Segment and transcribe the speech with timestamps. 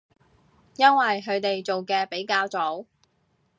[0.77, 2.87] 因為佢哋做嘅比較早